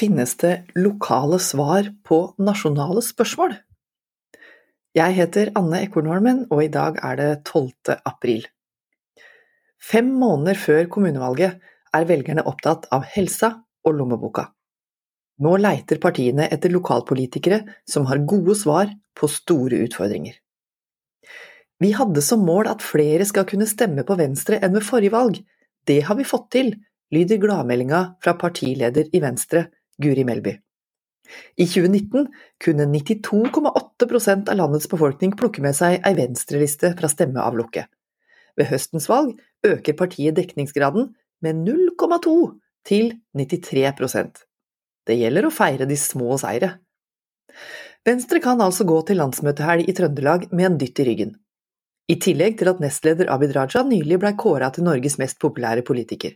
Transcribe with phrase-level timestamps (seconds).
[0.00, 3.52] Finnes det lokale svar på nasjonale spørsmål?
[4.96, 7.98] Jeg heter Anne Ekornholmen, og i dag er det 12.
[8.08, 8.46] april.
[9.76, 11.58] Fem måneder før kommunevalget
[11.92, 13.50] er velgerne opptatt av helsa
[13.84, 14.46] og lommeboka.
[15.44, 20.38] Nå leiter partiene etter lokalpolitikere som har gode svar på store utfordringer.
[21.80, 25.42] Vi hadde som mål at flere skal kunne stemme på Venstre enn ved forrige valg.
[25.84, 26.72] Det har vi fått til,
[27.12, 29.66] lyder gladmeldinga fra partileder i Venstre,
[30.00, 30.56] Guri Melby.
[31.56, 32.26] I 2019
[32.64, 37.86] kunne 92,8% av landets befolkning plukke med seg ei venstreliste fra stemmeavlukket.
[38.58, 39.36] Ved høstens valg
[39.66, 41.12] øker partiet dekningsgraden
[41.44, 42.34] med 0,2
[42.86, 44.42] til 93%
[45.06, 46.78] Det gjelder å feire de små seire.
[48.06, 51.34] Venstre kan altså gå til landsmøtehelg i Trøndelag med en dytt i ryggen.
[52.10, 56.32] I tillegg til at nestleder Abid Raja nylig blei kåra til Norges mest populære politiker.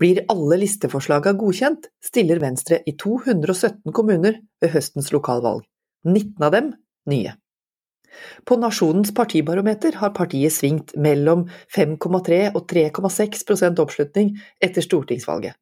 [0.00, 5.66] Blir alle listeforslaga godkjent, stiller Venstre i 217 kommuner ved høstens lokalvalg,
[6.06, 6.72] 19 av dem
[7.10, 7.34] nye.
[8.48, 14.32] På Nasjonens partibarometer har partiet svingt mellom 5,3 og 3,6% oppslutning
[14.64, 15.54] etter stortingsvalget.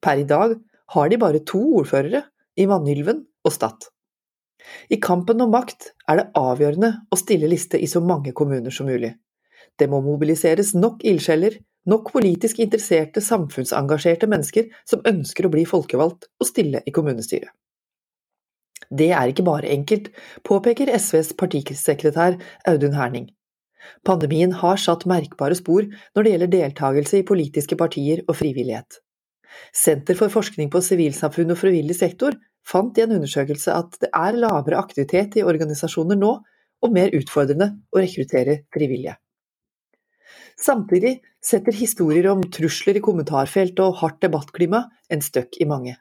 [0.00, 0.56] Per i dag
[0.94, 2.26] har de bare to ordførere,
[2.58, 3.86] i Vanylven og Stad.
[4.92, 8.90] I kampen om makt er det avgjørende å stille liste i så mange kommuner som
[8.90, 9.14] mulig.
[9.78, 11.56] Det må mobiliseres nok ildsjeler,
[11.88, 17.50] nok politisk interesserte, samfunnsengasjerte mennesker som ønsker å bli folkevalgt og stille i kommunestyret.
[18.90, 20.08] Det er ikke bare enkelt,
[20.42, 23.28] påpeker SVs partisekretær Audun Herning.
[24.04, 28.98] Pandemien har satt merkbare spor når det gjelder deltakelse i politiske partier og frivillighet.
[29.74, 32.36] Senter for forskning på sivilsamfunn og frivillig sektor
[32.66, 36.36] fant i en undersøkelse at det er lavere aktivitet i organisasjoner nå,
[36.80, 39.18] og mer utfordrende å rekruttere frivillige.
[40.56, 45.96] Samtidig setter historier om trusler i kommentarfelt og hardt debattklima en støkk i mange.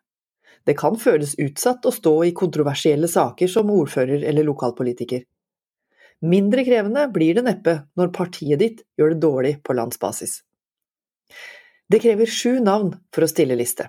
[0.67, 5.23] Det kan føles utsatt å stå i kontroversielle saker som ordfører eller lokalpolitiker.
[6.29, 10.41] Mindre krevende blir det neppe når partiet ditt gjør det dårlig på landsbasis.
[11.89, 13.87] Det krever sju navn for å stille liste.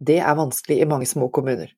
[0.00, 1.68] Det er vanskelig i mange små kommuner.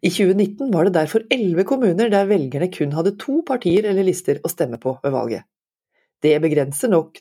[0.00, 4.40] I 2019 var det derfor elleve kommuner der velgerne kun hadde to partier eller lister
[4.40, 5.44] å stemme på ved valget.
[6.24, 7.20] Det begrenser nok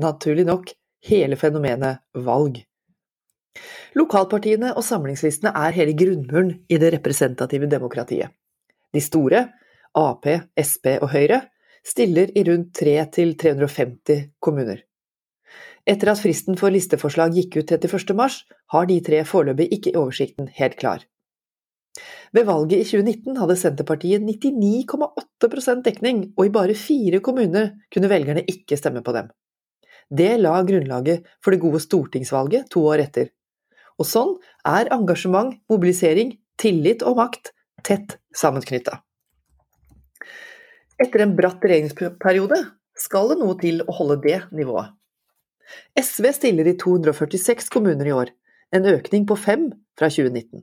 [0.00, 0.70] naturlig nok,
[1.08, 2.62] hele fenomenet valg.
[3.96, 8.34] Lokalpartiene og samlingslistene er hele grunnmuren i det representative demokratiet.
[8.92, 9.46] De store,
[9.96, 10.28] Ap,
[10.60, 11.40] Sp og Høyre,
[11.86, 14.82] stiller i rundt 3 350 kommuner.
[15.86, 18.14] Etter at fristen for listeforslag gikk ut 31.
[18.18, 18.40] mars,
[18.74, 21.04] har de tre foreløpig ikke oversikten helt klar.
[22.34, 28.42] Ved valget i 2019 hadde Senterpartiet 99,8% dekning, og i bare fire kommuner kunne velgerne
[28.50, 29.30] ikke stemme på dem.
[30.10, 33.32] Det la grunnlaget for det gode stortingsvalget to år etter.
[33.98, 34.36] Og sånn
[34.68, 37.52] er engasjement, mobilisering, tillit og makt
[37.86, 39.00] tett sammenknytta.
[41.02, 42.60] Etter en bratt regjeringsperiode
[42.96, 44.94] skal det noe til å holde det nivået.
[45.98, 48.30] SV stiller i 246 kommuner i år,
[48.72, 49.68] en økning på fem
[49.98, 50.62] fra 2019.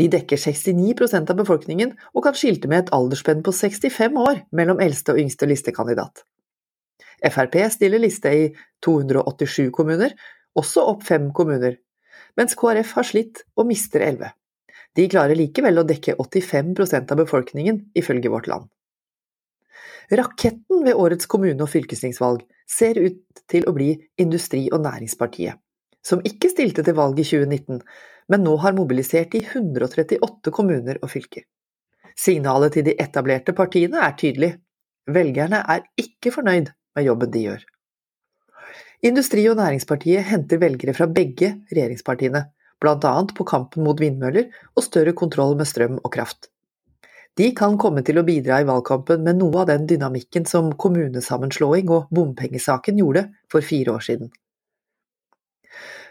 [0.00, 4.80] De dekker 69% av befolkningen og kan skilte med et aldersspenn på 65 år mellom
[4.80, 6.24] eldste og yngste listekandidat.
[7.22, 8.44] Frp stiller liste i
[8.84, 10.14] 287 kommuner,
[10.58, 11.78] også opp fem kommuner,
[12.36, 14.32] mens KrF har slitt og mister elleve.
[14.96, 18.68] De klarer likevel å dekke 85% av befolkningen, ifølge Vårt Land.
[20.12, 25.56] Raketten ved årets kommune- og fylkestingsvalg ser ut til å bli Industri- og Næringspartiet,
[26.04, 27.80] som ikke stilte til valg i 2019,
[28.28, 31.46] men nå har mobilisert i 138 kommuner og fylker.
[32.18, 34.52] Signalet til de etablerte partiene er tydelig.
[35.08, 37.62] Velgerne er ikke fornøyd med jobben de gjør.
[39.02, 42.46] Industri- og Næringspartiet henter velgere fra begge regjeringspartiene,
[42.82, 46.48] annet på kampen mot vindmøller og større kontroll med strøm og kraft.
[47.38, 51.88] De kan komme til å bidra i valgkampen med noe av den dynamikken som kommunesammenslåing
[51.88, 54.32] og bompengesaken gjorde for fire år siden.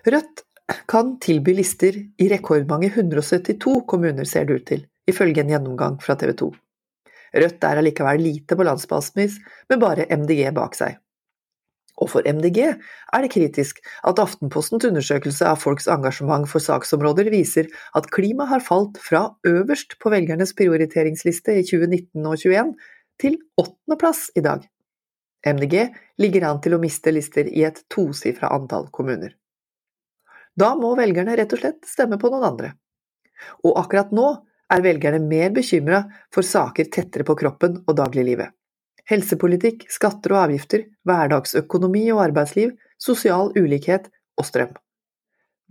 [0.07, 0.45] Rødt
[0.89, 6.15] kan tilby lister i rekordmange 172 kommuner, ser det ut til, ifølge en gjennomgang fra
[6.17, 6.51] TV 2.
[7.31, 9.39] Rødt er allikevel lite på landsbasis,
[9.69, 10.99] med bare MDG bak seg.
[12.01, 17.69] Og for MDG er det kritisk at Aftenpostens undersøkelse av folks engasjement for saksområder viser
[17.97, 22.73] at klima har falt fra øverst på velgernes prioriteringsliste i 2019 og 2021
[23.21, 24.65] til åttendeplass i dag.
[25.45, 25.75] MDG
[26.21, 29.35] ligger an til å miste lister i et tosifra antall kommuner.
[30.57, 32.73] Da må velgerne rett og slett stemme på noen andre.
[33.65, 34.27] Og akkurat nå
[34.71, 38.53] er velgerne mer bekymra for saker tettere på kroppen og dagliglivet.
[39.09, 44.07] Helsepolitikk, skatter og avgifter, hverdagsøkonomi og arbeidsliv, sosial ulikhet
[44.39, 44.75] og strøm.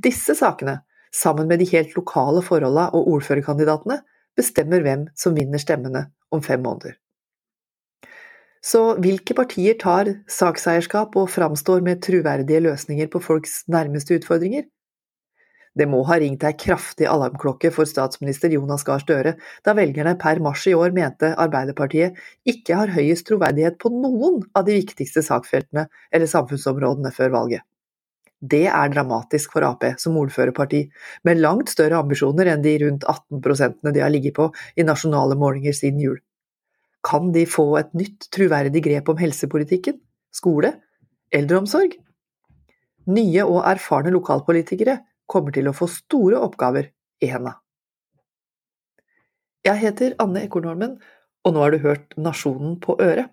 [0.00, 0.81] Disse sakene
[1.14, 4.00] sammen med de helt lokale forholdene og ordførerkandidatene,
[4.38, 6.97] bestemmer hvem som vinner stemmene om fem måneder.
[8.61, 14.67] Så hvilke partier tar sakseierskap og framstår med troverdige løsninger på folks nærmeste utfordringer?
[15.78, 19.37] Det må ha ringt ei kraftig alarmklokke for statsminister Jonas Gahr Støre
[19.67, 22.19] da velgerne per mars i år mente Arbeiderpartiet
[22.50, 27.62] ikke har høyest troverdighet på noen av de viktigste sakfeltene eller samfunnsområdene før valget.
[28.40, 30.87] Det er dramatisk for Ap som ordførerparti,
[31.28, 35.37] med langt større ambisjoner enn de rundt 18 prosentene de har ligget på i nasjonale
[35.37, 36.16] målinger siden jul.
[37.05, 40.00] Kan de få et nytt troverdig grep om helsepolitikken,
[40.32, 40.73] skole,
[41.32, 41.94] eldreomsorg?
[43.12, 44.99] Nye og erfarne lokalpolitikere
[45.31, 46.91] kommer til å få store oppgaver
[47.23, 47.56] i henda.
[49.67, 50.97] Jeg heter Anne Ekornholmen,
[51.44, 53.29] og nå har du hørt Nasjonen på øret.